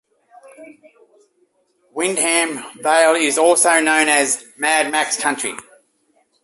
[1.93, 5.53] Wyndham Vale is also known as Mad Max country.